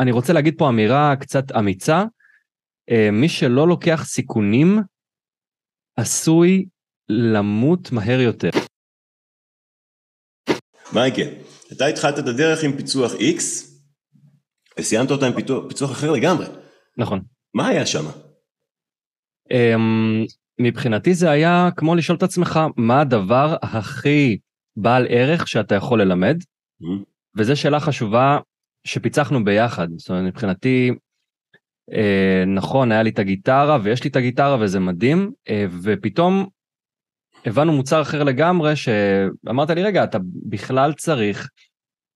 אני 0.00 0.12
רוצה 0.12 0.32
להגיד 0.32 0.54
פה 0.58 0.68
אמירה 0.68 1.16
קצת 1.16 1.52
אמיצה. 1.58 2.04
אה, 2.90 3.08
מי 3.12 3.28
שלא 3.28 3.68
לוקח 3.68 4.04
סיכונים, 4.04 4.78
עשוי 5.96 6.66
למות 7.08 7.92
מהר 7.92 8.20
יותר. 8.20 8.50
מייקל, 10.92 11.28
אתה 11.72 11.86
התחלת 11.86 12.18
את 12.18 12.26
הדרך 12.26 12.64
עם 12.64 12.76
פיצוח 12.76 13.12
X, 13.12 13.42
וסיימת 14.78 15.10
אותה 15.10 15.26
עם 15.26 15.32
פיצוח, 15.32 15.68
פיצוח 15.68 15.90
אחר 15.90 16.10
לגמרי. 16.10 16.46
נכון. 16.96 17.22
מה 17.54 17.68
היה 17.68 17.86
שם? 17.86 18.04
Um, 19.52 20.26
מבחינתי 20.60 21.14
זה 21.14 21.30
היה 21.30 21.68
כמו 21.76 21.94
לשאול 21.94 22.18
את 22.18 22.22
עצמך 22.22 22.60
מה 22.76 23.00
הדבר 23.00 23.56
הכי 23.62 24.38
בעל 24.76 25.06
ערך 25.08 25.48
שאתה 25.48 25.74
יכול 25.74 26.02
ללמד, 26.02 26.36
mm-hmm. 26.42 27.04
וזו 27.36 27.56
שאלה 27.56 27.80
חשובה 27.80 28.38
שפיצחנו 28.84 29.44
ביחד. 29.44 29.88
זאת 29.96 30.10
אומרת, 30.10 30.24
מבחינתי, 30.24 30.90
אה, 31.92 32.44
נכון, 32.46 32.92
היה 32.92 33.02
לי 33.02 33.10
את 33.10 33.18
הגיטרה 33.18 33.78
ויש 33.82 34.04
לי 34.04 34.10
את 34.10 34.16
הגיטרה 34.16 34.56
וזה 34.60 34.80
מדהים, 34.80 35.30
אה, 35.48 35.66
ופתאום 35.82 36.46
הבנו 37.46 37.72
מוצר 37.72 38.02
אחר 38.02 38.22
לגמרי 38.22 38.76
שאמרת 38.76 39.70
לי, 39.70 39.82
רגע, 39.82 40.04
אתה 40.04 40.18
בכלל 40.48 40.92
צריך 40.92 41.48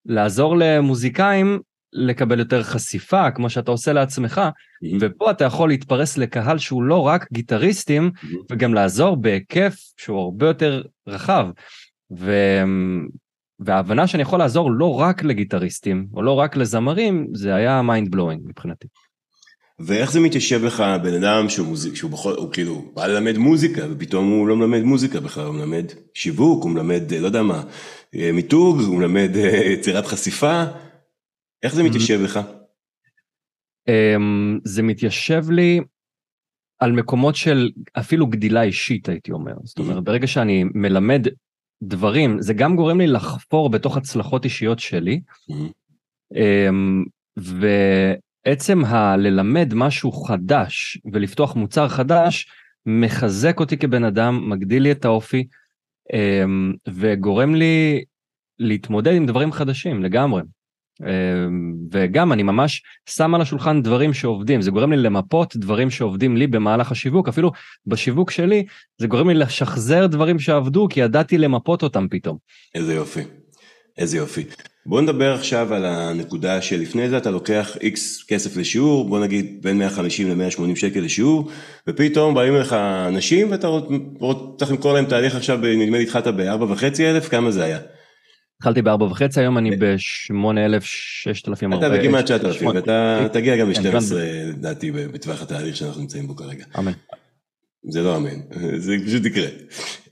לעזור 0.07 0.57
למוזיקאים 0.57 1.61
לקבל 1.93 2.39
יותר 2.39 2.63
חשיפה, 2.63 3.31
כמו 3.31 3.51
שאתה 3.51 3.71
עושה 3.71 3.93
לעצמך, 3.93 4.39
mm-hmm. 4.39 4.97
ופה 5.01 5.31
אתה 5.31 5.45
יכול 5.45 5.69
להתפרס 5.69 6.19
לקהל 6.19 6.59
שהוא 6.59 6.83
לא 6.83 7.07
רק 7.07 7.27
גיטריסטים, 7.33 8.11
mm-hmm. 8.15 8.37
וגם 8.51 8.75
לעזור 8.75 9.17
בהיקף 9.17 9.77
שהוא 9.97 10.21
הרבה 10.21 10.47
יותר 10.47 10.83
רחב. 11.07 11.49
ו... 12.19 12.33
וההבנה 13.59 14.07
שאני 14.07 14.23
יכול 14.23 14.39
לעזור 14.39 14.71
לא 14.71 15.01
רק 15.01 15.25
לגיטריסטים, 15.25 16.07
או 16.15 16.23
לא 16.23 16.33
רק 16.33 16.57
לזמרים, 16.57 17.27
זה 17.35 17.55
היה 17.55 17.83
mind 17.83 18.11
blowing 18.11 18.43
מבחינתי. 18.45 18.87
ואיך 19.79 20.13
זה 20.13 20.21
מתיישב 20.21 20.65
לך 20.65 20.85
בן 21.03 21.15
אדם 21.15 21.49
שהוא, 21.49 21.67
מוזיק, 21.67 21.95
שהוא 21.95 22.11
בכל, 22.11 22.33
הוא 22.33 22.53
כאילו 22.53 22.93
בא 22.95 23.07
ללמד 23.07 23.39
מוזיקה 23.39 23.83
ופתאום 23.91 24.31
הוא 24.31 24.49
לא 24.49 24.57
מלמד 24.57 24.83
מוזיקה 24.83 25.21
בכלל, 25.21 25.45
הוא 25.45 25.55
מלמד 25.55 25.85
שיווק, 26.15 26.63
הוא 26.63 26.71
מלמד 26.71 27.03
לא 27.21 27.27
יודע 27.27 27.43
מה, 27.43 27.63
אה, 28.15 28.31
מיתוג, 28.33 28.81
הוא 28.81 28.99
מלמד 28.99 29.37
אה, 29.37 29.73
יצירת 29.73 30.07
חשיפה, 30.07 30.65
איך 31.63 31.75
זה 31.75 31.83
מתיישב 31.83 32.21
לך? 32.21 32.41
אמ, 33.89 34.59
זה 34.65 34.83
מתיישב 34.83 35.51
לי 35.51 35.81
על 36.79 36.93
מקומות 36.93 37.37
של 37.37 37.71
אפילו 37.99 38.27
גדילה 38.27 38.63
אישית 38.63 39.09
הייתי 39.09 39.33
אומר, 39.33 39.53
זאת 39.65 39.79
אומרת 39.79 40.05
ברגע 40.05 40.27
שאני 40.27 40.65
מלמד 40.75 41.27
דברים 41.89 42.43
זה 42.43 42.55
גם 42.55 42.77
גורם 42.77 43.01
לי 43.01 43.07
לחפור 43.07 43.71
בתוך 43.71 43.97
הצלחות 43.97 44.45
אישיות 44.45 44.79
שלי. 44.79 45.21
אמ, 46.35 47.05
ועצם 47.37 48.85
הללמד 48.85 49.75
משהו 49.75 50.13
חדש 50.13 50.99
ולפתוח 51.13 51.57
מוצר 51.57 51.89
חדש 51.89 52.47
מחזק 52.87 53.61
אותי 53.61 53.77
כבן 53.77 54.05
אדם, 54.05 54.51
מגדיל 54.51 54.83
לי 54.83 54.93
את 54.93 55.05
האופי 55.05 55.47
אמ, 56.13 56.73
וגורם 56.89 57.55
לי 57.55 58.05
להתמודד 58.59 59.13
עם 59.15 59.27
דברים 59.27 59.53
חדשים 59.53 60.03
לגמרי. 60.03 60.43
אמ, 61.03 61.75
וגם 61.93 62.33
אני 62.33 62.43
ממש 62.43 62.83
שם 63.09 63.35
על 63.35 63.41
השולחן 63.41 63.83
דברים 63.83 64.13
שעובדים, 64.13 64.63
זה 64.63 64.71
גורם 64.71 64.93
לי 64.93 64.97
למפות 64.97 65.57
דברים 65.57 65.91
שעובדים 65.91 66.37
לי 66.37 66.47
במהלך 66.47 66.93
השיווק, 66.93 67.29
אפילו 67.29 67.53
בשיווק 67.87 68.31
שלי 68.31 68.65
זה 68.99 69.07
גורם 69.07 69.29
לי 69.29 69.35
לשחזר 69.35 70.07
דברים 70.07 70.39
שעבדו 70.39 70.87
כי 70.91 71.01
ידעתי 71.01 71.39
למפות 71.39 71.83
אותם 71.83 72.07
פתאום. 72.11 72.37
איזה 72.75 72.95
יופי, 72.95 73.21
איזה 73.99 74.17
יופי. 74.17 74.45
בוא 74.87 75.01
נדבר 75.01 75.35
עכשיו 75.35 75.75
על 75.75 75.85
הנקודה 75.85 76.63
שלפני 76.63 77.09
זה 77.09 77.17
אתה 77.17 77.31
לוקח 77.31 77.77
איקס 77.81 78.25
כסף 78.29 78.57
לשיעור, 78.57 79.09
בוא 79.09 79.21
נגיד 79.21 79.59
בין 79.63 79.79
150 79.79 80.41
ל-180 80.41 80.77
שקל 80.77 81.01
לשיעור, 81.01 81.51
ופתאום 81.89 82.35
באים 82.35 82.55
לך 82.55 82.73
אנשים 83.09 83.51
ואתה 83.51 83.69
צריך 84.59 84.71
למכור 84.71 84.93
להם 84.93 85.05
תהליך 85.05 85.35
עכשיו, 85.35 85.59
נדמה 85.59 85.99
לי 85.99 86.03
התחלת 86.03 86.27
ב-4.5 86.27 86.85
אלף, 87.01 87.29
כמה 87.29 87.51
זה 87.51 87.65
היה? 87.65 87.79
התחלתי 88.59 88.83
בארבע 88.83 89.05
וחצי, 89.05 89.41
היום 89.41 89.59
אני 89.59 89.77
בשמונה 89.77 90.65
אלף, 90.65 90.85
ששת 90.85 91.49
אלפים. 91.49 91.73
אתה 91.73 91.89
בכמעט 91.91 92.25
תשעת 92.25 92.45
אלפים, 92.45 92.69
ואתה 92.69 93.27
תגיע 93.33 93.57
גם 93.57 93.71
ל-12 93.71 94.15
לדעתי 94.49 94.91
בטווח 94.91 95.43
התהליך 95.43 95.77
שאנחנו 95.77 96.01
נמצאים 96.01 96.27
בו 96.27 96.37
כרגע. 96.37 96.65
אמן. 96.79 96.93
זה 97.91 98.03
לא 98.03 98.17
אמן, 98.17 98.41
זה 98.77 98.95
פשוט 99.07 99.25
יקרה. 99.25 99.47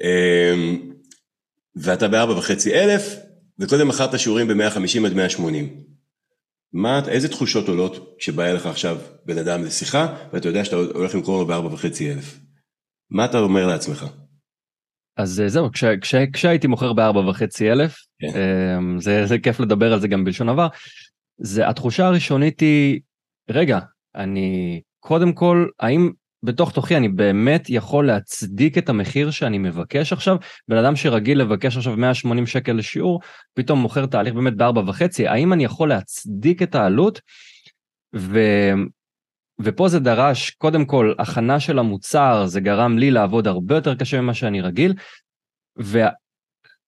אמ, 0.00 0.92
ואתה 1.76 2.08
בארבע 2.08 2.38
וחצי 2.38 2.74
אלף, 2.74 3.16
וקודם 3.58 3.88
מכרת 3.88 4.18
שיעורים 4.18 4.48
ב-150 4.48 5.06
עד 5.06 5.14
180. 5.14 5.68
מה, 6.72 7.00
איזה 7.08 7.28
תחושות 7.28 7.68
עולות 7.68 8.16
כשבא 8.18 8.44
אליך 8.44 8.66
עכשיו 8.66 8.98
בן 9.26 9.38
אדם 9.38 9.64
לשיחה, 9.64 10.14
ואתה 10.32 10.48
יודע 10.48 10.64
שאתה 10.64 10.76
הולך 10.76 11.14
למכור 11.14 11.38
לו 11.38 11.46
בארבע 11.46 11.74
וחצי 11.74 12.12
אלף? 12.12 12.38
מה 13.10 13.24
אתה 13.24 13.38
אומר 13.38 13.66
לעצמך? 13.66 14.06
אז 15.16 15.40
אה, 15.40 15.48
זהו, 15.48 15.72
כש, 15.72 15.84
כש, 15.84 16.14
כשהייתי 16.32 16.66
מוכר 16.66 16.92
בארבע 16.92 17.20
וחצי 17.20 17.72
אלף, 17.72 17.96
כן. 18.18 18.28
אמ, 18.78 19.00
זה, 19.00 19.26
זה 19.26 19.38
כיף 19.38 19.60
לדבר 19.60 19.92
על 19.92 20.00
זה 20.00 20.08
גם 20.08 20.24
בלשון 20.24 20.48
עבר, 20.48 20.66
זה 21.38 21.68
התחושה 21.68 22.06
הראשונית 22.06 22.60
היא, 22.60 23.00
רגע, 23.50 23.78
אני 24.14 24.80
קודם 25.00 25.32
כל, 25.32 25.66
האם 25.80 26.10
בתוך 26.42 26.72
תוכי 26.72 26.96
אני 26.96 27.08
באמת 27.08 27.70
יכול 27.70 28.06
להצדיק 28.06 28.78
את 28.78 28.88
המחיר 28.88 29.30
שאני 29.30 29.58
מבקש 29.58 30.12
עכשיו? 30.12 30.36
בן 30.68 30.76
אדם 30.76 30.96
שרגיל 30.96 31.40
לבקש 31.40 31.76
עכשיו 31.76 31.96
180 31.96 32.46
שקל 32.46 32.72
לשיעור, 32.72 33.20
פתאום 33.54 33.78
מוכר 33.78 34.06
תהליך 34.06 34.34
באמת 34.34 34.56
בארבע 34.56 34.82
וחצי, 34.86 35.28
האם 35.28 35.52
אני 35.52 35.64
יכול 35.64 35.88
להצדיק 35.88 36.62
את 36.62 36.74
העלות? 36.74 37.20
ו... 38.16 38.40
ופה 39.64 39.88
זה 39.88 39.98
דרש 39.98 40.50
קודם 40.50 40.84
כל 40.84 41.12
הכנה 41.18 41.60
של 41.60 41.78
המוצר, 41.78 42.46
זה 42.46 42.60
גרם 42.60 42.98
לי 42.98 43.10
לעבוד 43.10 43.46
הרבה 43.46 43.74
יותר 43.74 43.94
קשה 43.94 44.20
ממה 44.20 44.34
שאני 44.34 44.60
רגיל, 44.60 44.94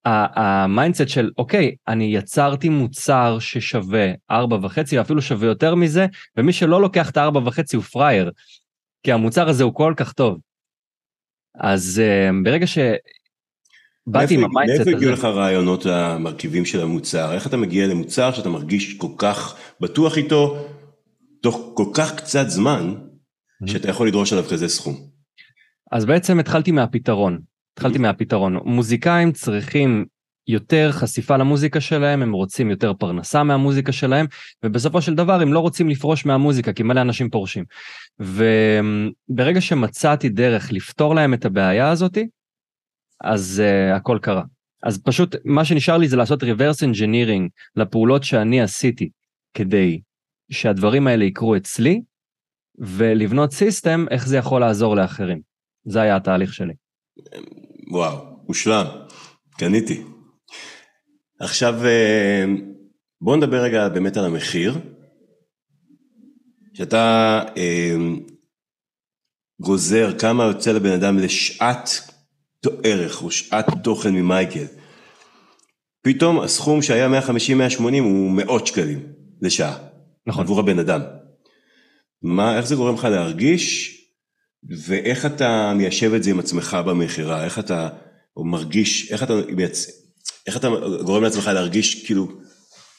וה 0.07 0.29
mindset 0.29 1.09
של 1.09 1.31
אוקיי, 1.39 1.75
אני 1.89 2.05
יצרתי 2.05 2.69
מוצר 2.69 3.39
ששווה 3.39 4.13
ארבע 4.31 4.59
וחצי, 4.63 5.01
אפילו 5.01 5.23
שווה 5.23 5.49
יותר 5.49 5.75
מזה, 5.75 6.07
ומי 6.37 6.53
שלא 6.53 6.81
לוקח 6.81 7.11
את 7.11 7.17
הארבע 7.17 7.41
וחצי 7.45 7.77
הוא 7.77 7.85
פראייר, 7.85 8.31
כי 9.03 9.13
המוצר 9.13 9.49
הזה 9.49 9.65
הוא 9.65 9.75
כל 9.75 9.95
כך 9.97 10.13
טוב. 10.13 10.39
אז 11.55 12.03
uh, 12.05 12.45
ברגע 12.45 12.67
ש... 12.67 12.79
באתי 14.07 14.35
עם 14.35 14.45
ה 14.45 14.49
mindset 14.49 14.81
הזה. 14.81 14.91
מאיפה 14.91 14.97
הגיעו 14.97 15.13
לך 15.13 15.25
רעיונות 15.25 15.87
המרכיבים 15.87 16.65
של 16.65 16.81
המוצר? 16.81 17.35
איך 17.35 17.47
אתה 17.47 17.57
מגיע 17.57 17.87
למוצר 17.87 18.33
שאתה 18.33 18.49
מרגיש 18.49 18.95
כל 18.95 19.09
כך 19.19 19.57
בטוח 19.81 20.17
איתו, 20.17 20.67
תוך 21.45 21.73
כל 21.75 21.87
כך 21.95 22.17
קצת 22.17 22.49
זמן, 22.49 22.95
שאתה 23.67 23.91
יכול 23.91 24.09
לדרוש 24.09 24.33
עליו 24.33 24.45
כזה 24.51 24.69
סכום. 24.69 24.95
אז 25.93 26.05
בעצם 26.05 26.39
התחלתי 26.39 26.71
מהפתרון, 26.71 27.39
התחלתי 27.73 27.99
מהפתרון. 27.99 28.57
מוזיקאים 28.65 29.33
צריכים 29.33 30.05
יותר 30.49 30.93
חשיפה 30.93 31.37
למוזיקה 31.37 31.81
שלהם, 31.81 32.23
הם 32.23 32.33
רוצים 32.33 32.71
יותר 32.71 32.95
פרנסה 32.95 33.43
מהמוזיקה 33.43 33.93
שלהם, 33.93 34.27
ובסופו 34.65 35.03
של 35.03 35.15
דבר 35.15 35.41
הם 35.41 35.53
לא 35.53 35.59
רוצים 35.59 35.89
לפרוש 35.89 36.27
מהמוזיקה, 36.27 36.73
כי 36.73 36.83
מלא 36.83 37.01
אנשים 37.01 37.31
פורשים. 37.31 37.65
וברגע 38.19 39.61
שמצאתי 39.61 40.29
דרך 40.29 40.73
לפתור 40.73 41.15
להם 41.15 41.35
את 41.35 41.45
הבעיה 41.45 41.91
הזאתי, 41.91 42.29
אז 43.21 43.63
uh, 43.65 43.97
הכל 43.97 44.19
קרה. 44.23 44.43
אז 44.83 45.03
פשוט 45.03 45.37
מה 45.45 45.65
שנשאר 45.65 45.97
לי 45.97 46.09
זה 46.09 46.17
לעשות 46.17 46.43
reverse 46.43 46.83
engineering 46.83 47.49
לפעולות 47.77 48.25
שאני 48.25 48.63
עשיתי 48.63 49.09
כדי 49.55 50.01
שהדברים 50.51 51.07
האלה 51.07 51.25
יקרו 51.25 51.57
אצלי, 51.57 52.03
ולבנות 52.79 53.53
סיסטם 53.53 54.07
איך 54.11 54.27
זה 54.27 54.37
יכול 54.37 54.61
לעזור 54.61 54.97
לאחרים. 54.97 55.41
זה 55.85 56.01
היה 56.01 56.17
התהליך 56.17 56.55
שלי. 56.55 56.75
וואו, 57.91 58.19
מושלם, 58.49 58.87
קניתי. 59.59 60.03
עכשיו 61.41 61.87
אה, 61.87 62.45
בוא 63.21 63.37
נדבר 63.37 63.63
רגע 63.63 63.89
באמת 63.89 64.17
על 64.17 64.25
המחיר. 64.25 64.79
שאתה 66.75 67.41
אה, 67.57 67.97
גוזר 69.61 70.19
כמה 70.19 70.45
יוצא 70.45 70.73
לבן 70.73 70.93
אדם 70.93 71.19
לשעת 71.19 71.89
ערך 72.85 73.23
או 73.23 73.31
שעת 73.31 73.67
תוכן 73.83 74.15
ממייקל. 74.15 74.65
פתאום 76.03 76.41
הסכום 76.41 76.83
שהיה 76.83 77.21
150-180 77.21 77.83
הוא 78.01 78.31
מאות 78.31 78.67
שקלים 78.67 79.07
לשעה. 79.43 79.94
נכון. 80.27 80.45
עבור 80.45 80.61
הבן 80.61 80.79
אדם. 80.79 81.01
מה, 82.23 82.57
איך 82.57 82.67
זה 82.67 82.75
גורם 82.75 82.95
לך 82.95 83.05
להרגיש, 83.05 83.95
ואיך 84.69 85.27
אתה 85.27 85.73
מיישב 85.77 86.15
את 86.15 86.23
זה 86.23 86.31
עם 86.31 86.39
עצמך 86.39 86.77
במכירה, 86.87 87.45
איך 87.45 87.59
אתה 87.59 87.89
מרגיש, 88.37 89.13
איך 89.13 89.23
אתה, 89.23 89.33
איך 90.47 90.57
אתה 90.57 90.69
גורם 91.05 91.23
לעצמך 91.23 91.47
להרגיש 91.47 92.07
כאילו 92.07 92.29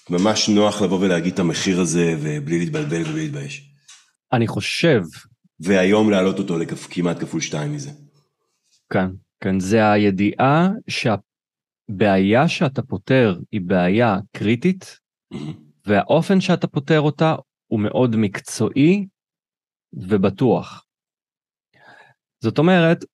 ממש 0.10 0.50
נוח 0.50 0.82
לבוא 0.82 1.00
ולהגיד 1.00 1.34
את 1.34 1.40
המחיר 1.40 1.82
הזה 1.82 2.16
ובלי 2.22 2.60
להתבלבל 2.60 3.02
ובלי 3.02 3.24
להתבייש. 3.24 3.72
אני 4.34 4.48
חושב. 4.48 5.02
והיום 5.60 6.10
להעלות 6.10 6.40
אותו 6.40 6.58
לכמעט 6.58 7.20
כפול 7.20 7.42
שתיים 7.42 7.74
מזה. 7.74 7.90
כן, 8.94 9.08
כן, 9.44 9.60
זה 9.60 9.92
הידיעה 9.92 10.70
שהבעיה 10.88 12.48
שאתה 12.48 12.82
פותר 12.82 13.40
היא 13.52 13.62
בעיה 13.62 14.18
קריטית, 14.38 15.00
mm-hmm. 15.34 15.65
והאופן 15.86 16.42
שאתה 16.42 16.68
פותר 16.68 17.02
אותה 17.02 17.36
הוא 17.68 17.80
מאוד 17.80 18.16
מקצועי 18.16 19.06
ובטוח. 19.94 20.86
זאת 22.44 22.58
אומרת, 22.58 23.06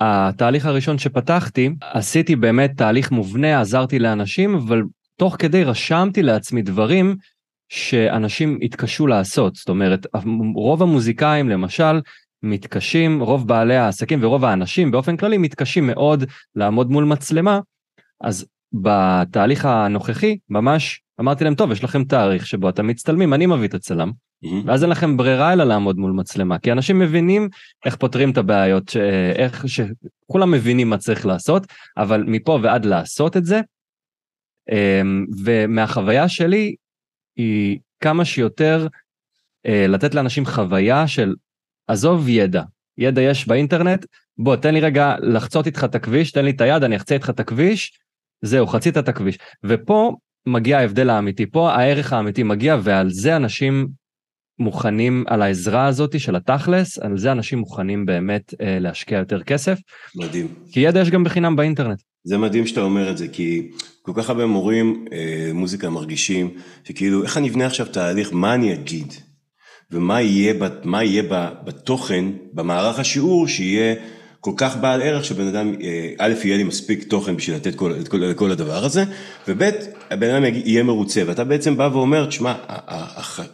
התהליך 0.00 0.66
הראשון 0.66 0.98
שפתחתי, 0.98 1.70
עשיתי 1.80 2.36
באמת 2.36 2.70
תהליך 2.76 3.10
מובנה, 3.10 3.60
עזרתי 3.60 3.98
לאנשים, 3.98 4.54
אבל 4.54 4.82
תוך 5.16 5.36
כדי 5.38 5.64
רשמתי 5.64 6.22
לעצמי 6.22 6.62
דברים 6.62 7.16
שאנשים 7.68 8.58
התקשו 8.62 9.06
לעשות. 9.06 9.56
זאת 9.56 9.68
אומרת, 9.68 10.06
רוב 10.54 10.82
המוזיקאים 10.82 11.48
למשל 11.48 12.00
מתקשים, 12.42 13.22
רוב 13.22 13.48
בעלי 13.48 13.76
העסקים 13.76 14.22
ורוב 14.22 14.44
האנשים 14.44 14.90
באופן 14.90 15.16
כללי 15.16 15.38
מתקשים 15.38 15.86
מאוד 15.86 16.24
לעמוד 16.54 16.90
מול 16.90 17.04
מצלמה, 17.04 17.60
אז 18.20 18.46
בתהליך 18.72 19.64
הנוכחי 19.64 20.38
ממש 20.48 21.02
אמרתי 21.20 21.44
להם, 21.44 21.54
טוב, 21.54 21.72
יש 21.72 21.84
לכם 21.84 22.04
תאריך 22.04 22.46
שבו 22.46 22.68
אתם 22.68 22.86
מצטלמים, 22.86 23.34
אני 23.34 23.46
מביא 23.46 23.68
את 23.68 23.74
הצלם, 23.74 24.10
mm-hmm. 24.10 24.48
ואז 24.66 24.82
אין 24.82 24.90
לכם 24.90 25.16
ברירה 25.16 25.52
אלא 25.52 25.64
לעמוד 25.64 25.98
מול 25.98 26.12
מצלמה, 26.12 26.58
כי 26.58 26.72
אנשים 26.72 26.98
מבינים 26.98 27.48
איך 27.86 27.96
פותרים 27.96 28.30
את 28.30 28.38
הבעיות, 28.38 28.96
איך 29.36 29.64
שכולם 29.68 30.50
מבינים 30.50 30.90
מה 30.90 30.98
צריך 30.98 31.26
לעשות, 31.26 31.66
אבל 31.96 32.24
מפה 32.26 32.58
ועד 32.62 32.84
לעשות 32.84 33.36
את 33.36 33.44
זה, 33.44 33.60
אמ, 34.72 35.26
ומהחוויה 35.44 36.28
שלי 36.28 36.74
היא 37.36 37.78
כמה 38.00 38.24
שיותר 38.24 38.86
אה, 39.66 39.86
לתת 39.88 40.14
לאנשים 40.14 40.46
חוויה 40.46 41.08
של 41.08 41.34
עזוב 41.86 42.28
ידע, 42.28 42.62
ידע 42.98 43.22
יש 43.22 43.48
באינטרנט, 43.48 44.06
בוא 44.38 44.56
תן 44.56 44.74
לי 44.74 44.80
רגע 44.80 45.14
לחצות 45.22 45.66
איתך 45.66 45.84
את 45.84 45.94
הכביש, 45.94 46.32
תן 46.32 46.44
לי 46.44 46.50
את 46.50 46.60
היד, 46.60 46.84
אני 46.84 46.96
אחצה 46.96 47.14
איתך 47.14 47.30
את 47.30 47.40
הכביש, 47.40 47.98
זהו, 48.42 48.66
חצית 48.66 48.98
את 48.98 49.08
הכביש. 49.08 49.38
ופה 49.64 50.12
מגיע 50.46 50.78
ההבדל 50.78 51.10
האמיתי, 51.10 51.46
פה 51.46 51.72
הערך 51.72 52.12
האמיתי 52.12 52.42
מגיע, 52.42 52.76
ועל 52.82 53.10
זה 53.10 53.36
אנשים 53.36 53.88
מוכנים, 54.58 55.24
על 55.26 55.42
העזרה 55.42 55.86
הזאת 55.86 56.20
של 56.20 56.36
התכלס, 56.36 56.98
על 56.98 57.18
זה 57.18 57.32
אנשים 57.32 57.58
מוכנים 57.58 58.06
באמת 58.06 58.54
אה, 58.60 58.78
להשקיע 58.78 59.18
יותר 59.18 59.42
כסף. 59.42 59.78
מדהים. 60.16 60.48
כי 60.72 60.80
ידע 60.80 61.00
יש 61.00 61.10
גם 61.10 61.24
בחינם 61.24 61.56
באינטרנט. 61.56 62.02
זה 62.24 62.38
מדהים 62.38 62.66
שאתה 62.66 62.80
אומר 62.80 63.10
את 63.10 63.18
זה, 63.18 63.28
כי 63.28 63.70
כל 64.02 64.12
כך 64.14 64.30
הרבה 64.30 64.46
מורים 64.46 65.04
אה, 65.12 65.50
מוזיקה 65.54 65.90
מרגישים, 65.90 66.50
שכאילו, 66.84 67.22
איך 67.22 67.36
אני 67.36 67.48
אבנה 67.48 67.66
עכשיו 67.66 67.86
תהליך, 67.86 68.32
מה 68.32 68.54
אני 68.54 68.74
אגיד? 68.74 69.12
ומה 69.90 70.20
יהיה, 70.20 70.54
יהיה 71.02 71.22
בתוכן, 71.64 72.24
במערך 72.52 72.98
השיעור, 72.98 73.48
שיהיה 73.48 73.94
כל 74.40 74.52
כך 74.56 74.76
בעל 74.76 75.02
ערך 75.02 75.24
שבן 75.24 75.46
אדם, 75.46 75.74
אה, 75.82 76.10
א', 76.18 76.32
יהיה 76.44 76.56
לי 76.56 76.64
מספיק 76.64 77.04
תוכן 77.04 77.36
בשביל 77.36 77.56
לתת 77.56 77.74
כל, 77.74 77.94
את 78.00 78.08
כל, 78.08 78.32
כל 78.34 78.50
הדבר 78.50 78.84
הזה, 78.84 79.04
וב', 79.48 79.70
הבן 80.10 80.30
אדם 80.30 80.44
יהיה 80.44 80.82
מרוצה, 80.82 81.22
ואתה 81.26 81.44
בעצם 81.44 81.76
בא 81.76 81.88
ואומר, 81.92 82.26
תשמע, 82.26 82.54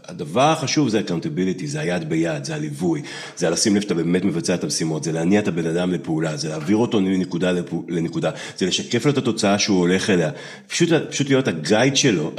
הדבר 0.05 0.43
החשוב 0.43 0.89
זה 0.89 1.01
accountability, 1.01 1.67
זה 1.67 1.81
היד 1.81 2.09
ביד, 2.09 2.45
זה 2.45 2.55
הליווי, 2.55 3.03
זה 3.37 3.51
לשים 3.51 3.77
לב 3.77 3.83
שאתה 3.83 3.95
באמת 3.95 4.25
מבצע 4.25 4.55
את 4.55 4.65
המשימות, 4.65 5.05
זה 5.05 5.13
להניע 5.13 5.41
את 5.41 5.49
הבן 5.49 5.67
אדם 5.67 5.93
לפעולה, 5.93 6.37
זה 6.37 6.49
להעביר 6.49 6.77
אותו 6.77 7.01
מנקודה 7.01 7.53
לנקודה, 7.89 8.31
זה 8.57 8.67
לשקף 8.67 9.05
לו 9.05 9.11
את 9.11 9.19
התוצאה 9.19 9.59
שהוא 9.59 9.79
הולך 9.79 10.11
אליה, 10.11 10.31
פשוט, 10.69 10.89
פשוט 11.11 11.29
להיות 11.29 11.49
הגייד 11.49 11.97
שלו, 11.97 12.33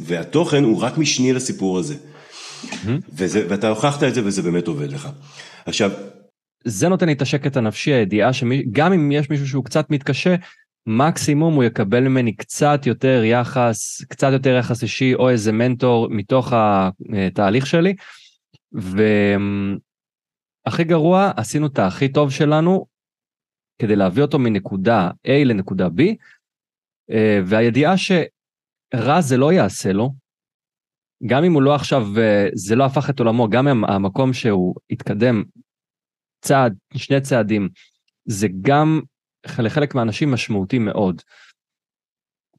והתוכן 0.00 0.64
הוא 0.64 0.82
רק 0.82 0.98
משני 0.98 1.32
לסיפור 1.32 1.78
הזה. 1.78 1.94
Mm-hmm. 1.94 2.88
וזה, 3.12 3.44
ואתה 3.48 3.68
הוכחת 3.68 4.02
את 4.02 4.14
זה 4.14 4.20
וזה 4.24 4.42
באמת 4.42 4.68
עובד 4.68 4.92
לך. 4.92 5.08
עכשיו, 5.66 5.90
זה 6.64 6.88
נותן 6.88 7.06
לי 7.06 7.12
את 7.12 7.22
השקט 7.22 7.56
הנפשי, 7.56 7.92
הידיעה 7.92 8.32
שגם 8.32 8.92
אם 8.92 9.12
יש 9.12 9.30
מישהו 9.30 9.48
שהוא 9.48 9.64
קצת 9.64 9.90
מתקשה, 9.90 10.34
מקסימום 10.86 11.54
הוא 11.54 11.64
יקבל 11.64 12.00
ממני 12.00 12.36
קצת 12.36 12.80
יותר 12.86 13.22
יחס, 13.24 14.04
קצת 14.08 14.28
יותר 14.32 14.56
יחס 14.58 14.82
אישי 14.82 15.14
או 15.14 15.30
איזה 15.30 15.52
מנטור 15.52 16.08
מתוך 16.10 16.52
התהליך 16.52 17.66
שלי. 17.66 17.94
והכי 18.72 19.74
גרוע, 20.84 21.30
עשינו 21.36 21.66
את 21.66 21.78
הכי 21.78 22.08
טוב 22.08 22.30
שלנו 22.30 22.86
כדי 23.78 23.96
להביא 23.96 24.22
אותו 24.22 24.38
מנקודה 24.38 25.10
A 25.26 25.30
לנקודה 25.44 25.86
B, 25.86 26.02
והידיעה 27.46 27.94
שרע 27.96 29.20
זה 29.20 29.36
לא 29.36 29.52
יעשה 29.52 29.92
לו, 29.92 30.10
גם 31.26 31.44
אם 31.44 31.52
הוא 31.52 31.62
לא 31.62 31.74
עכשיו, 31.74 32.06
זה 32.54 32.76
לא 32.76 32.84
הפך 32.84 33.10
את 33.10 33.18
עולמו, 33.18 33.48
גם 33.48 33.68
אם 33.68 33.84
המקום 33.84 34.32
שהוא 34.32 34.74
התקדם 34.90 35.42
צעד, 36.40 36.74
שני 36.96 37.20
צעדים, 37.20 37.68
זה 38.24 38.48
גם 38.60 39.00
לחלק 39.46 39.94
מהאנשים 39.94 40.30
משמעותי 40.30 40.78
מאוד. 40.78 41.22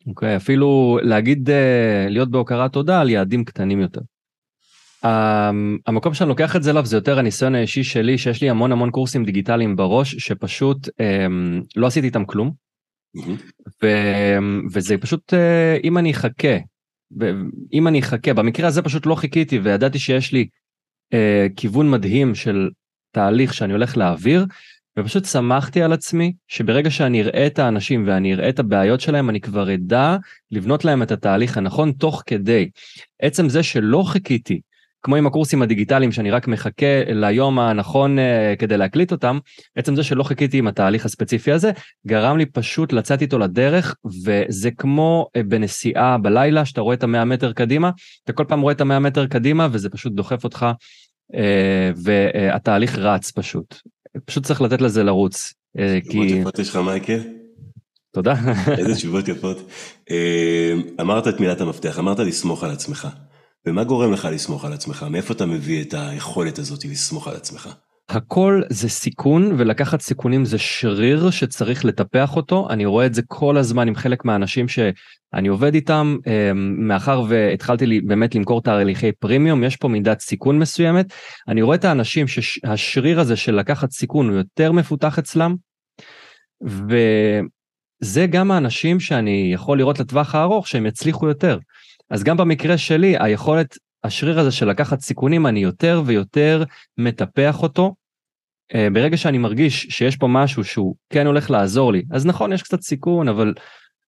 אוקיי, 0.07 0.33
okay, 0.33 0.37
אפילו 0.37 0.99
להגיד, 1.03 1.49
uh, 1.49 1.53
להיות 2.09 2.31
בהוקרת 2.31 2.73
תודה 2.73 3.01
על 3.01 3.09
יעדים 3.09 3.45
קטנים 3.45 3.79
יותר. 3.79 4.01
Um, 5.05 5.07
המקום 5.87 6.13
שאני 6.13 6.29
לוקח 6.29 6.55
את 6.55 6.63
זה 6.63 6.71
אליו 6.71 6.85
זה 6.85 6.97
יותר 6.97 7.19
הניסיון 7.19 7.55
האישי 7.55 7.83
שלי, 7.83 8.17
שיש 8.17 8.41
לי 8.41 8.49
המון 8.49 8.71
המון 8.71 8.91
קורסים 8.91 9.25
דיגיטליים 9.25 9.75
בראש, 9.75 10.15
שפשוט 10.15 10.87
um, 10.87 11.63
לא 11.75 11.87
עשיתי 11.87 12.07
איתם 12.07 12.25
כלום. 12.25 12.51
ו, 13.83 13.87
וזה 14.73 14.97
פשוט, 14.97 15.33
uh, 15.33 15.83
אם 15.83 15.97
אני 15.97 16.11
אחכה, 16.11 16.57
אם 17.73 17.87
אני 17.87 17.99
אחכה, 17.99 18.33
במקרה 18.33 18.67
הזה 18.67 18.81
פשוט 18.81 19.05
לא 19.05 19.15
חיכיתי 19.15 19.59
וידעתי 19.59 19.99
שיש 19.99 20.33
לי 20.33 20.47
uh, 21.13 21.53
כיוון 21.55 21.91
מדהים 21.91 22.35
של 22.35 22.69
תהליך 23.11 23.53
שאני 23.53 23.73
הולך 23.73 23.97
להעביר, 23.97 24.45
ופשוט 24.99 25.25
שמחתי 25.25 25.81
על 25.81 25.93
עצמי 25.93 26.33
שברגע 26.47 26.89
שאני 26.89 27.21
אראה 27.21 27.47
את 27.47 27.59
האנשים 27.59 28.03
ואני 28.07 28.33
אראה 28.33 28.49
את 28.49 28.59
הבעיות 28.59 29.01
שלהם, 29.01 29.29
אני 29.29 29.41
כבר 29.41 29.73
אדע 29.73 30.17
לבנות 30.51 30.85
להם 30.85 31.03
את 31.03 31.11
התהליך 31.11 31.57
הנכון 31.57 31.91
תוך 31.91 32.23
כדי. 32.25 32.69
עצם 33.21 33.49
זה 33.49 33.63
שלא 33.63 34.03
חיכיתי, 34.07 34.61
כמו 35.03 35.15
עם 35.15 35.27
הקורסים 35.27 35.61
הדיגיטליים 35.61 36.11
שאני 36.11 36.31
רק 36.31 36.47
מחכה 36.47 37.03
ליום 37.07 37.59
הנכון 37.59 38.17
uh, 38.19 38.21
כדי 38.59 38.77
להקליט 38.77 39.11
אותם, 39.11 39.39
עצם 39.75 39.95
זה 39.95 40.03
שלא 40.03 40.23
חיכיתי 40.23 40.57
עם 40.57 40.67
התהליך 40.67 41.05
הספציפי 41.05 41.51
הזה, 41.51 41.71
גרם 42.07 42.37
לי 42.37 42.45
פשוט 42.45 42.93
לצאת 42.93 43.21
איתו 43.21 43.39
לדרך, 43.39 43.95
וזה 44.25 44.71
כמו 44.71 45.27
uh, 45.37 45.43
בנסיעה 45.43 46.17
בלילה, 46.17 46.65
שאתה 46.65 46.81
רואה 46.81 46.95
את 46.95 47.03
המאה 47.03 47.25
מטר 47.25 47.53
קדימה, 47.53 47.91
אתה 48.23 48.33
כל 48.33 48.45
פעם 48.47 48.61
רואה 48.61 48.73
את 48.73 48.81
המאה 48.81 48.99
מטר 48.99 49.27
קדימה 49.27 49.67
וזה 49.71 49.89
פשוט 49.89 50.13
דוחף 50.13 50.43
אותך 50.43 50.65
והתהליך 51.95 52.97
רץ 52.97 53.31
פשוט. 53.31 53.75
פשוט 54.25 54.45
צריך 54.45 54.61
לתת 54.61 54.81
לזה 54.81 55.03
לרוץ. 55.03 55.53
אה, 55.79 55.99
תשובות 56.01 56.27
יפות 56.29 56.59
יש 56.59 56.69
לך 56.69 56.75
מייקל? 56.75 57.19
תודה. 58.13 58.33
איזה 58.79 58.95
תשובות 58.95 59.27
יפות. 59.27 59.57
אה, 60.11 60.73
אמרת 61.01 61.27
את 61.27 61.39
מילת 61.39 61.61
המפתח, 61.61 61.99
אמרת 61.99 62.19
לסמוך 62.19 62.63
על 62.63 62.71
עצמך. 62.71 63.07
ומה 63.65 63.83
גורם 63.83 64.11
לך 64.11 64.27
לסמוך 64.31 64.65
על 64.65 64.73
עצמך? 64.73 65.05
מאיפה 65.09 65.33
אתה 65.33 65.45
מביא 65.45 65.81
את 65.81 65.93
היכולת 65.97 66.59
הזאת 66.59 66.85
לסמוך 66.85 67.27
על 67.27 67.35
עצמך? 67.35 67.69
הכל 68.15 68.61
זה 68.69 68.89
סיכון 68.89 69.51
ולקחת 69.57 70.01
סיכונים 70.01 70.45
זה 70.45 70.57
שריר 70.57 71.29
שצריך 71.29 71.85
לטפח 71.85 72.35
אותו 72.35 72.67
אני 72.69 72.85
רואה 72.85 73.05
את 73.05 73.13
זה 73.13 73.21
כל 73.27 73.57
הזמן 73.57 73.87
עם 73.87 73.95
חלק 73.95 74.25
מהאנשים 74.25 74.67
שאני 74.67 75.47
עובד 75.47 75.73
איתם 75.73 76.17
אמ, 76.27 76.87
מאחר 76.87 77.23
והתחלתי 77.27 77.85
לי 77.85 78.01
באמת 78.01 78.35
למכור 78.35 78.61
תהליכי 78.61 79.11
פרימיום 79.11 79.63
יש 79.63 79.75
פה 79.75 79.87
מידת 79.87 80.19
סיכון 80.19 80.59
מסוימת 80.59 81.13
אני 81.47 81.61
רואה 81.61 81.75
את 81.75 81.85
האנשים 81.85 82.27
שהשריר 82.27 83.19
הזה 83.19 83.35
של 83.35 83.55
לקחת 83.55 83.91
סיכון 83.91 84.29
הוא 84.29 84.37
יותר 84.37 84.71
מפותח 84.71 85.19
אצלם. 85.19 85.55
וזה 86.63 88.25
גם 88.27 88.51
האנשים 88.51 88.99
שאני 88.99 89.51
יכול 89.53 89.77
לראות 89.77 89.99
לטווח 89.99 90.35
הארוך 90.35 90.67
שהם 90.67 90.85
יצליחו 90.85 91.27
יותר. 91.27 91.59
אז 92.09 92.23
גם 92.23 92.37
במקרה 92.37 92.77
שלי 92.77 93.15
היכולת 93.19 93.77
השריר 94.03 94.39
הזה 94.39 94.51
של 94.51 94.69
לקחת 94.69 94.99
סיכונים 94.99 95.47
אני 95.47 95.59
יותר 95.59 96.01
ויותר 96.05 96.63
מטפח 96.97 97.63
אותו 97.63 97.95
ברגע 98.93 99.17
שאני 99.17 99.37
מרגיש 99.37 99.87
שיש 99.89 100.15
פה 100.15 100.27
משהו 100.27 100.63
שהוא 100.63 100.95
כן 101.09 101.27
הולך 101.27 101.51
לעזור 101.51 101.93
לי, 101.93 102.03
אז 102.11 102.25
נכון, 102.25 102.53
יש 102.53 102.63
קצת 102.63 102.81
סיכון, 102.81 103.27
אבל, 103.27 103.53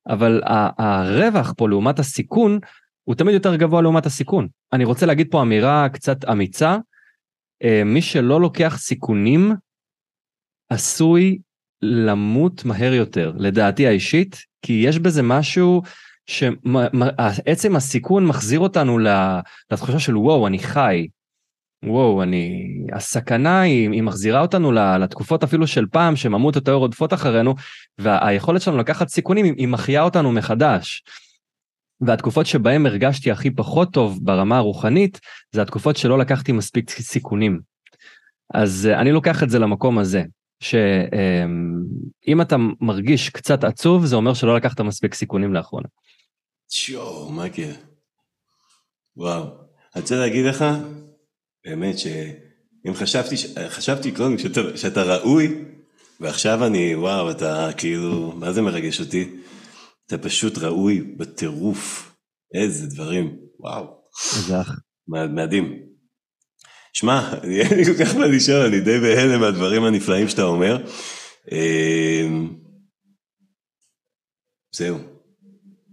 אבל 0.08 0.42
הרווח 0.78 1.54
פה 1.58 1.70
לעומת 1.70 2.00
הסיכון, 2.00 2.60
הוא 3.04 3.16
תמיד 3.16 3.34
יותר 3.34 3.56
גבוה 3.56 3.82
לעומת 3.82 4.06
הסיכון. 4.06 4.48
אני 4.74 4.86
רוצה 4.86 5.06
להגיד 5.06 5.28
פה 5.32 5.42
אמירה 5.42 5.90
קצת 5.90 6.26
אמיצה, 6.26 6.78
אה, 7.64 7.84
מי 7.86 8.02
שלא 8.02 8.42
לוקח 8.42 8.78
סיכונים, 8.78 9.54
עשוי 10.70 11.40
למות 11.82 12.66
מהר 12.66 12.94
יותר, 12.94 13.34
לדעתי 13.38 13.88
האישית, 13.88 14.36
כי 14.62 14.74
יש 14.74 15.00
בזה 15.00 15.22
משהו 15.24 15.82
שעצם 16.26 17.76
הסיכון 17.76 18.26
מחזיר 18.26 18.60
אותנו 18.60 19.00
לתחושה 19.72 20.00
של 20.00 20.18
וואו, 20.18 20.48
אני 20.48 20.60
חי, 20.60 21.08
וואו, 21.84 22.24
אני... 22.24 22.70
הסכנה 22.94 23.62
היא, 23.62 23.90
היא 23.92 24.02
מחזירה 24.02 24.42
אותנו 24.42 24.72
לתקופות 24.72 25.44
אפילו 25.44 25.68
של 25.68 25.86
פעם, 25.92 26.16
שממות 26.16 26.56
יותר 26.56 26.74
רודפות 26.74 27.14
אחרינו, 27.14 27.56
והיכולת 27.98 28.62
שלנו 28.62 28.78
לקחת 28.78 29.08
סיכונים, 29.08 29.46
היא 29.46 29.68
מחיה 29.68 30.04
אותנו 30.04 30.32
מחדש. 30.32 31.04
והתקופות 32.02 32.46
שבהן 32.46 32.86
הרגשתי 32.86 33.32
הכי 33.32 33.52
פחות 33.52 33.94
טוב 33.94 34.20
ברמה 34.22 34.58
הרוחנית, 34.58 35.20
זה 35.52 35.62
התקופות 35.62 35.98
שלא 35.98 36.20
לקחתי 36.20 36.52
מספיק 36.52 36.90
סיכונים. 36.90 37.60
אז 38.54 38.90
אה, 38.92 39.02
אני 39.02 39.12
לוקח 39.12 39.44
את 39.44 39.50
זה 39.50 39.60
למקום 39.60 40.00
הזה, 40.00 40.24
שאם 40.60 42.42
אתה 42.42 42.56
מרגיש 42.82 43.30
קצת 43.30 43.64
עצוב, 43.64 44.06
זה 44.06 44.16
אומר 44.16 44.34
שלא 44.34 44.56
לקחת 44.56 44.82
מספיק 44.82 45.14
סיכונים 45.14 45.54
לאחרונה. 45.54 45.88
שואו, 46.72 47.32
מייקל. 47.32 47.72
וואו. 49.18 49.44
אני 49.96 50.02
רוצה 50.02 50.16
להגיד 50.16 50.46
לך, 50.46 50.66
באמת 51.66 52.00
שאם 52.00 52.94
חשבתי, 52.94 53.36
חשבתי 53.70 54.12
קודם 54.12 54.38
שאתה, 54.38 54.78
שאתה 54.78 55.04
ראוי, 55.04 55.64
ועכשיו 56.20 56.66
אני, 56.66 56.96
וואו, 56.96 57.32
אתה 57.32 57.70
כאילו, 57.78 58.32
מה 58.36 58.54
זה 58.54 58.62
מרגש 58.62 59.00
אותי? 59.00 59.30
אתה 60.08 60.18
פשוט 60.18 60.58
ראוי 60.58 61.02
בטירוף. 61.18 62.12
איזה 62.54 62.88
דברים, 62.88 63.38
וואו. 63.60 63.86
איזה 64.36 64.62
אח. 64.62 64.80
מדהים. 65.08 65.80
שמע, 66.94 67.34
אין 67.44 67.78
לי 67.78 67.86
כל 67.86 68.06
כך 68.06 68.16
מה 68.16 68.28
לשאול, 68.28 68.66
אני 68.66 68.80
די 68.80 69.00
בהלם 69.00 69.42
מהדברים 69.42 69.84
הנפלאים 69.84 70.30
שאתה 70.30 70.44
אומר. 70.44 70.86
אמ, 71.52 72.56
זהו, 74.76 74.98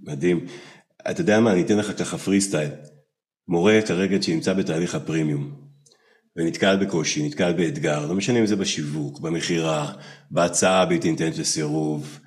מדהים. 0.02 0.46
אתה 1.10 1.20
יודע 1.20 1.40
מה, 1.40 1.52
אני 1.52 1.62
אתן 1.62 1.78
לך 1.78 1.98
ככה 1.98 2.18
פרי 2.18 2.40
סטייל. 2.40 2.70
מורה 3.50 3.80
כרגע 3.86 4.22
שנמצא 4.22 4.54
בתהליך 4.54 4.94
הפרימיום, 4.94 5.54
ונתקל 6.36 6.76
בקושי, 6.76 7.26
נתקל 7.26 7.52
באתגר, 7.52 8.06
לא 8.06 8.14
משנה 8.14 8.38
אם 8.38 8.46
זה 8.46 8.56
בשיווק, 8.56 9.20
במכירה, 9.20 9.92
בהצעה 10.30 10.82
הבלתי 10.82 11.10
ניתנת 11.10 11.38
לסירוב, 11.38 12.20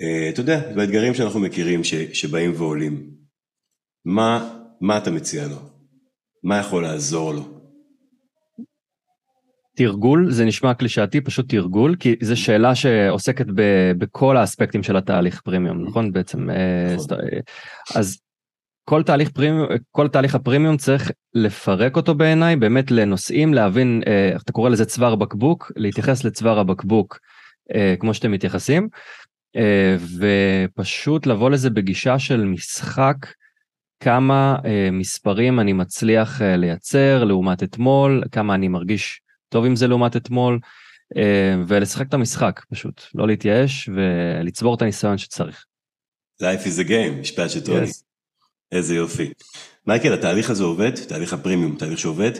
אה, 0.00 0.28
אתה 0.28 0.40
יודע, 0.40 0.74
באתגרים 0.74 1.14
שאנחנו 1.14 1.40
מכירים 1.40 1.84
ש, 1.84 1.94
שבאים 1.94 2.52
ועולים. 2.56 3.10
מה, 4.04 4.58
מה 4.80 4.98
אתה 4.98 5.10
מציע 5.10 5.48
לו? 5.48 5.56
מה 6.42 6.58
יכול 6.58 6.82
לעזור 6.82 7.34
לו? 7.34 7.62
תרגול 9.76 10.30
זה 10.30 10.44
נשמע 10.44 10.74
קלישאתי 10.74 11.20
פשוט 11.20 11.48
תרגול 11.48 11.96
כי 12.00 12.16
זו 12.20 12.36
שאלה 12.36 12.74
שעוסקת 12.74 13.46
ב, 13.54 13.62
בכל 13.98 14.36
האספקטים 14.36 14.82
של 14.82 14.96
התהליך 14.96 15.40
פרימיום 15.40 15.84
נכון 15.84 16.12
בעצם 16.12 16.50
אה, 16.50 16.94
נכון. 16.94 17.18
אז 17.94 18.18
כל 18.84 19.02
תהליך 19.02 19.30
פרימיום 19.30 19.68
כל 19.90 20.08
תהליך 20.08 20.34
הפרימיום 20.34 20.76
צריך 20.76 21.10
לפרק 21.34 21.96
אותו 21.96 22.14
בעיניי 22.14 22.56
באמת 22.56 22.90
לנושאים 22.90 23.54
להבין 23.54 24.02
איך 24.32 24.42
אתה 24.42 24.52
קורא 24.52 24.70
לזה 24.70 24.84
צוואר 24.84 25.14
בקבוק 25.14 25.72
להתייחס 25.76 26.24
לצוואר 26.24 26.58
הבקבוק 26.58 27.18
כמו 28.00 28.14
שאתם 28.14 28.32
מתייחסים 28.32 28.88
ופשוט 30.18 31.26
לבוא 31.26 31.50
לזה 31.50 31.70
בגישה 31.70 32.18
של 32.18 32.44
משחק 32.44 33.16
כמה 34.00 34.56
מספרים 34.92 35.60
אני 35.60 35.72
מצליח 35.72 36.42
לייצר 36.42 37.24
לעומת 37.24 37.62
אתמול 37.62 38.22
כמה 38.32 38.54
אני 38.54 38.68
מרגיש 38.68 39.22
טוב 39.52 39.64
עם 39.64 39.76
זה 39.76 39.86
לעומת 39.86 40.16
אתמול, 40.16 40.58
אה, 41.16 41.54
ולשחק 41.68 42.08
את 42.08 42.14
המשחק 42.14 42.60
פשוט, 42.70 43.02
לא 43.14 43.26
להתייאש 43.26 43.88
ולצבור 43.88 44.74
את 44.74 44.82
הניסיון 44.82 45.18
שצריך. 45.18 45.64
Life 46.42 46.66
is 46.66 46.86
a 46.86 46.88
game, 46.88 47.20
משפט 47.20 47.50
של 47.50 47.64
טוני. 47.64 47.86
Yes. 47.86 48.11
איזה 48.72 48.94
יופי. 48.94 49.32
מייקל, 49.86 50.12
התהליך 50.12 50.50
הזה 50.50 50.64
עובד? 50.64 50.94
תהליך 51.08 51.32
הפרימיום, 51.32 51.76
תהליך 51.76 51.98
שעובד? 51.98 52.32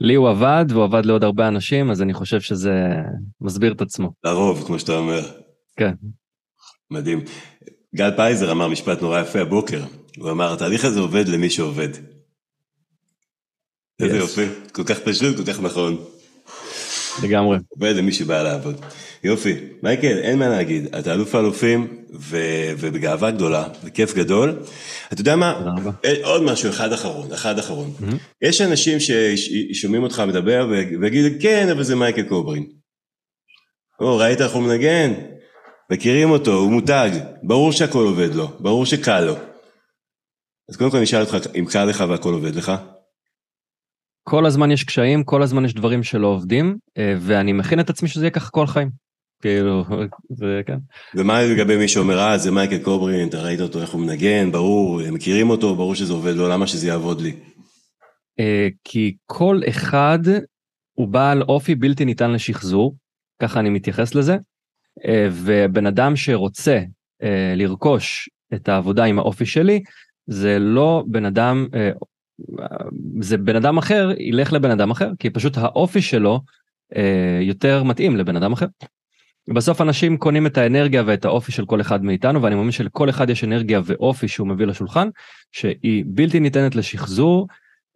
לי 0.00 0.14
הוא 0.14 0.28
עבד, 0.28 0.64
והוא 0.68 0.84
עבד 0.84 1.06
לעוד 1.06 1.24
הרבה 1.24 1.48
אנשים, 1.48 1.90
אז 1.90 2.02
אני 2.02 2.14
חושב 2.14 2.40
שזה 2.40 2.72
מסביר 3.40 3.72
את 3.72 3.80
עצמו. 3.80 4.12
לרוב, 4.24 4.66
כמו 4.66 4.78
שאתה 4.78 4.98
אומר. 4.98 5.20
כן. 5.76 5.94
מדהים. 6.90 7.24
גל 7.94 8.16
פייזר 8.16 8.52
אמר 8.52 8.68
משפט 8.68 9.02
נורא 9.02 9.20
יפה 9.20 9.40
הבוקר, 9.40 9.82
הוא 10.18 10.30
אמר, 10.30 10.52
התהליך 10.52 10.84
הזה 10.84 11.00
עובד 11.00 11.28
למי 11.28 11.50
שעובד. 11.50 11.88
איזה 14.00 14.16
יופי, 14.16 14.46
כל 14.72 14.84
כך 14.84 14.98
פשוט, 14.98 15.36
כל 15.36 15.52
כך 15.52 15.60
נכון. 15.60 16.04
לגמרי. 17.22 17.58
עובד 17.68 17.94
למי 17.96 18.12
שבא 18.12 18.42
לעבוד. 18.42 18.80
יופי, 19.24 19.54
מייקל, 19.82 20.18
אין 20.18 20.38
מה 20.38 20.48
להגיד, 20.48 20.94
אתה 20.94 21.14
אלוף 21.14 21.34
האלופים 21.34 22.04
ו- 22.14 22.72
ובגאווה 22.78 23.30
גדולה, 23.30 23.68
וכיף 23.84 24.14
גדול. 24.14 24.62
אתה 25.12 25.20
יודע 25.20 25.36
מה, 25.36 25.74
אה, 26.04 26.14
עוד 26.22 26.42
משהו 26.42 26.70
אחד 26.70 26.92
אחרון, 26.92 27.32
אחד 27.32 27.58
אחרון. 27.58 27.92
Mm-hmm. 28.00 28.14
יש 28.42 28.60
אנשים 28.60 28.98
ששומעים 29.00 30.02
אותך 30.02 30.22
מדבר 30.28 30.66
ויגידו, 31.00 31.36
כן, 31.40 31.68
אבל 31.68 31.82
זה 31.82 31.96
מייקל 31.96 32.22
קוברין. 32.22 32.66
או, 34.00 34.16
ראית 34.16 34.40
איך 34.40 34.52
הוא 34.52 34.62
מנגן? 34.62 35.12
מכירים 35.90 36.30
אותו, 36.30 36.52
הוא 36.52 36.72
מותג, 36.72 37.10
ברור 37.42 37.72
שהכל 37.72 38.04
עובד 38.04 38.34
לו, 38.34 38.48
ברור 38.60 38.86
שקל 38.86 39.20
לו. 39.20 39.34
אז 40.68 40.76
קודם 40.76 40.90
כל 40.90 40.96
אני 40.96 41.04
אשאל 41.04 41.20
אותך, 41.20 41.36
אם 41.58 41.64
קל 41.64 41.84
לך 41.84 42.04
והכל 42.08 42.32
עובד 42.32 42.56
לך? 42.56 42.72
כל 44.28 44.46
הזמן 44.46 44.70
יש 44.70 44.84
קשיים, 44.84 45.24
כל 45.24 45.42
הזמן 45.42 45.64
יש 45.64 45.74
דברים 45.74 46.02
שלא 46.02 46.26
עובדים, 46.26 46.76
אה, 46.98 47.14
ואני 47.18 47.52
מכין 47.52 47.80
את 47.80 47.90
עצמי 47.90 48.08
שזה 48.08 48.24
יהיה 48.24 48.30
ככה 48.30 48.50
כל 48.50 48.64
החיים. 48.64 48.90
כאילו, 49.42 49.84
זה 50.38 50.60
כן. 50.66 50.78
ומה 51.14 51.42
לגבי 51.42 51.76
מי 51.76 51.88
שאומר, 51.88 52.18
אה, 52.18 52.38
זה 52.38 52.50
מייקל 52.50 52.78
קוברין, 52.78 53.28
אתה 53.28 53.42
ראית 53.42 53.60
אותו, 53.60 53.80
איך 53.80 53.90
הוא 53.90 54.00
מנגן, 54.00 54.52
ברור, 54.52 55.00
הם 55.00 55.14
מכירים 55.14 55.50
אותו, 55.50 55.76
ברור 55.76 55.94
שזה 55.94 56.12
עובד 56.12 56.32
לו, 56.34 56.48
למה 56.48 56.66
שזה 56.66 56.88
יעבוד 56.88 57.20
לי? 57.20 57.36
אה, 58.40 58.68
כי 58.84 59.16
כל 59.26 59.60
אחד 59.68 60.18
הוא 60.92 61.08
בעל 61.08 61.42
אופי 61.42 61.74
בלתי 61.74 62.04
ניתן 62.04 62.30
לשחזור, 62.30 62.96
ככה 63.42 63.60
אני 63.60 63.70
מתייחס 63.70 64.14
לזה, 64.14 64.36
אה, 65.06 65.28
ובן 65.32 65.86
אדם 65.86 66.16
שרוצה 66.16 66.80
לרכוש 67.56 68.30
את 68.54 68.68
העבודה 68.68 69.04
עם 69.04 69.18
האופי 69.18 69.46
שלי, 69.46 69.82
זה 70.26 70.58
לא 70.58 71.04
בן 71.06 71.24
אדם, 71.24 71.66
זה 73.20 73.36
בן 73.36 73.56
אדם 73.56 73.78
אחר 73.78 74.10
ילך 74.18 74.52
לבן 74.52 74.70
אדם 74.70 74.90
אחר 74.90 75.10
כי 75.18 75.30
פשוט 75.30 75.58
האופי 75.58 76.02
שלו 76.02 76.40
אה, 76.96 77.38
יותר 77.42 77.82
מתאים 77.82 78.16
לבן 78.16 78.36
אדם 78.36 78.52
אחר. 78.52 78.66
בסוף 79.54 79.80
אנשים 79.80 80.16
קונים 80.16 80.46
את 80.46 80.58
האנרגיה 80.58 81.02
ואת 81.06 81.24
האופי 81.24 81.52
של 81.52 81.66
כל 81.66 81.80
אחד 81.80 82.04
מאיתנו 82.04 82.42
ואני 82.42 82.54
מאמין 82.54 82.70
שלכל 82.70 83.10
אחד 83.10 83.30
יש 83.30 83.44
אנרגיה 83.44 83.80
ואופי 83.84 84.28
שהוא 84.28 84.48
מביא 84.48 84.66
לשולחן 84.66 85.08
שהיא 85.52 86.04
בלתי 86.06 86.40
ניתנת 86.40 86.74
לשחזור 86.74 87.48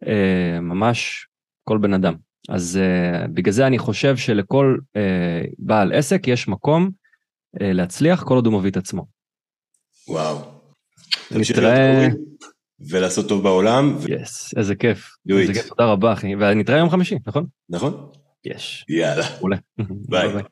אה, 0.07 0.59
ממש 0.61 1.27
כל 1.63 1.77
בן 1.77 1.93
אדם. 1.93 2.13
אז 2.49 2.79
אה, 2.81 3.27
בגלל 3.27 3.53
זה 3.53 3.67
אני 3.67 3.79
חושב 3.79 4.17
שלכל 4.17 4.77
אה, 4.95 5.41
בעל 5.59 5.93
עסק 5.93 6.27
יש 6.27 6.47
מקום 6.47 6.89
אה, 7.61 7.73
להצליח 7.73 8.23
כל 8.23 8.35
עוד 8.35 8.45
הוא 8.45 8.59
מביא 8.59 8.71
את 8.71 8.77
עצמו. 8.77 9.05
וואו. 10.07 10.37
נתראה. 11.31 12.07
ולעשות 12.89 13.29
טוב 13.29 13.43
בעולם. 13.43 13.97
יס, 14.07 14.53
איזה 14.57 14.75
כיף. 14.75 15.15
איזה 15.29 15.53
כיף, 15.53 15.69
תודה 15.69 15.85
רבה 15.85 16.13
אחי. 16.13 16.35
ונתראה 16.35 16.77
יום 16.77 16.89
חמישי, 16.89 17.15
נכון? 17.27 17.45
נכון. 17.69 18.09
יש. 18.45 18.85
יאללה. 18.89 19.25
ביי. 20.09 20.43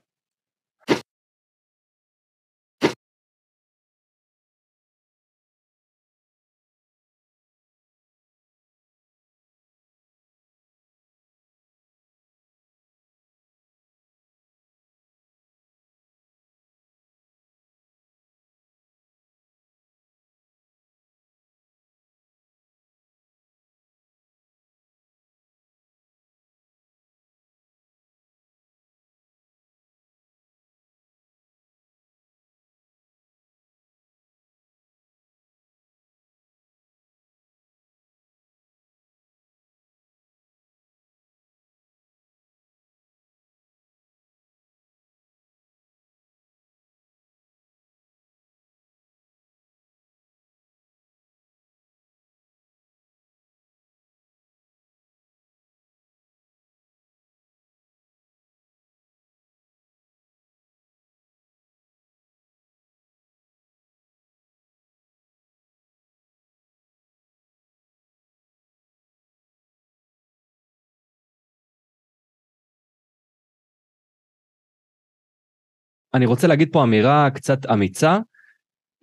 אני 76.13 76.25
רוצה 76.25 76.47
להגיד 76.47 76.69
פה 76.71 76.83
אמירה 76.83 77.29
קצת 77.29 77.65
אמיצה, 77.65 78.19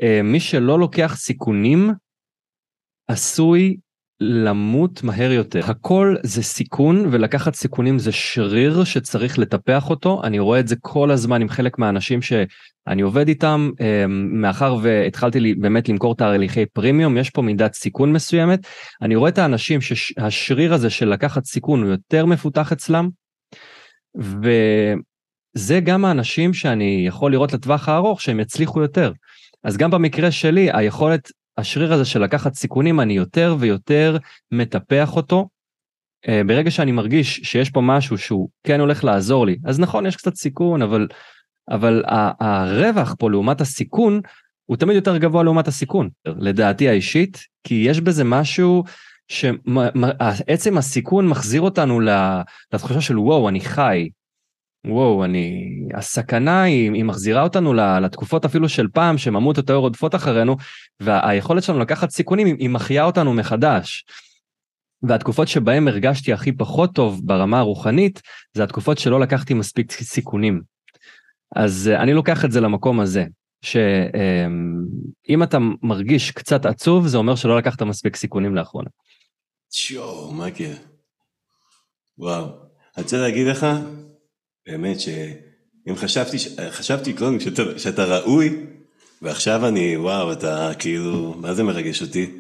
אה, 0.03 0.21
מי 0.25 0.41
שלא 0.41 0.79
לוקח 0.79 1.17
סיכונים 1.17 1.91
עשוי 3.09 3.77
למות 4.21 5.03
מהר 5.03 5.33
יותר. 5.33 5.61
הכל 5.71 6.17
זה 6.23 6.43
סיכון 6.43 7.07
ולקחת 7.11 7.55
סיכונים 7.55 7.99
זה 7.99 8.13
שריר 8.13 8.85
שצריך 8.85 9.39
לטפח 9.39 9.91
אותו. 9.91 10.21
אני 10.25 10.39
רואה 10.39 10.61
את 10.61 10.69
זה 10.69 10.77
כל 10.81 11.11
הזמן 11.11 11.43
עם 11.43 11.49
חלק 11.49 11.79
מהאנשים 11.79 12.23
שאני 12.23 13.03
עובד 13.03 13.29
איתם, 13.29 13.71
אמ, 13.81 14.41
מאחר 14.41 14.77
והתחלתי 14.83 15.55
באמת 15.55 15.89
למכור 15.89 16.17
תהליכי 16.17 16.67
פרימיום, 16.67 17.17
יש 17.17 17.31
פה 17.31 17.43
מידת 17.43 17.75
סיכון 17.75 18.13
מסוימת. 18.13 18.67
אני 19.03 19.17
רואה 19.17 19.31
את 19.31 19.39
האנשים 19.39 19.81
שהשריר 19.81 20.75
הזה 20.75 20.91
של 20.91 21.09
לקחת 21.09 21.45
סיכון 21.45 21.83
הוא 21.83 21.91
יותר 21.91 22.27
מפותח 22.27 22.73
אצלם. 22.73 23.09
וזה 25.59 25.81
גם 25.81 26.05
האנשים 26.05 26.55
שאני 26.55 27.05
יכול 27.07 27.33
לראות 27.33 27.53
לטווח 27.53 27.89
הארוך 27.89 28.21
שהם 28.21 28.41
יצליחו 28.41 28.83
יותר. 28.83 29.13
אז 29.65 29.77
גם 29.77 29.91
במקרה 29.91 30.31
שלי 30.31 30.69
היכולת 30.73 31.31
השריר 31.59 31.93
הזה 31.93 32.05
של 32.05 32.23
לקחת 32.23 32.55
סיכונים, 32.55 33.01
אני 33.01 33.13
יותר 33.13 33.57
ויותר 33.59 34.17
מטפח 34.53 35.17
אותו. 35.17 35.49
אה, 36.29 36.43
ברגע 36.47 36.71
שאני 36.71 36.93
מרגיש 36.93 37.41
שיש 37.43 37.71
פה 37.71 37.81
משהו 37.81 38.19
שהוא 38.19 38.49
כן 38.65 38.81
הולך 38.81 39.05
לעזור 39.05 39.47
לי, 39.47 39.57
אז 39.65 39.81
נכון, 39.81 40.07
יש 40.07 40.17
קצת 40.17 40.35
סיכון, 40.35 40.83
אבל, 40.83 41.09
אבל 41.69 42.03
הרווח 42.41 43.15
פה 43.19 43.31
לעומת 43.31 43.61
הסיכון, 43.61 44.21
הוא 44.65 44.77
תמיד 44.77 44.97
יותר 44.97 45.17
גבוה 45.17 45.43
לעומת 45.43 45.69
הסיכון, 45.69 46.09
לדעתי 46.27 46.89
האישית, 46.89 47.39
כי 47.65 47.75
יש 47.75 48.01
בזה 48.01 48.25
משהו 48.25 48.85
שעצם 49.29 50.79
הסיכון 50.79 51.29
מחזיר 51.29 51.61
אותנו 51.61 52.01
לתחושה 52.73 53.01
של 53.01 53.19
וואו, 53.19 53.49
אני 53.49 53.61
חי, 53.61 54.09
וואו, 54.87 55.25
אני... 55.25 55.69
הסכנה 55.95 56.63
היא, 56.63 56.93
היא 56.93 57.05
מחזירה 57.05 57.43
אותנו 57.43 57.75
לתקופות 57.75 58.45
אפילו 58.45 58.69
של 58.69 58.89
פעם, 58.89 59.19
שממות 59.19 59.57
יותר 59.57 59.75
רודפות 59.75 60.15
אחרינו, 60.15 60.57
והיכולת 61.01 61.63
שלנו 61.63 61.79
לקחת 61.79 62.11
סיכונים, 62.11 62.47
היא 62.47 62.69
מחיה 62.69 63.05
אותנו 63.05 63.35
מחדש. 63.35 64.05
והתקופות 65.03 65.49
שבהן 65.49 65.89
הרגשתי 65.89 66.33
הכי 66.33 66.53
פחות 66.53 66.95
טוב 66.95 67.21
ברמה 67.25 67.59
הרוחנית, 67.59 68.23
זה 68.55 68.65
התקופות 68.65 68.99
שלא 68.99 69.21
לקחתי 69.21 69.55
מספיק 69.55 69.93
סיכונים. 69.93 70.63
אז 71.57 71.89
אה, 71.89 72.03
אני 72.03 72.15
לוקח 72.15 72.45
את 72.45 72.53
זה 72.53 72.61
למקום 72.61 73.01
הזה, 73.01 73.25
שאם 73.63 75.43
אתה 75.43 75.59
מרגיש 75.83 76.31
קצת 76.31 76.67
עצוב, 76.67 77.07
זה 77.07 77.19
אומר 77.19 77.35
שלא 77.35 77.59
לקחת 77.59 77.83
מספיק 77.83 78.17
סיכונים 78.17 78.55
לאחרונה. 78.55 78.89
שואו, 79.71 80.33
מה 80.33 80.51
כן? 80.51 80.75
וואו. 82.19 82.45
אני 82.97 83.03
רוצה 83.03 83.19
להגיד 83.19 83.47
לך, 83.47 83.67
באמת 84.69 85.01
שאם 85.01 85.97
חשבתי, 85.97 86.37
חשבתי 86.71 87.13
קודם 87.13 87.41
שאתה, 87.41 87.63
שאתה 87.77 88.05
ראוי, 88.05 88.57
ועכשיו 89.23 89.67
אני, 89.67 89.97
וואו, 89.97 90.33
אתה 90.33 90.73
כאילו, 90.79 91.35
מה 91.39 91.55
זה 91.55 91.63
מרגש 91.63 92.03
אותי? 92.03 92.31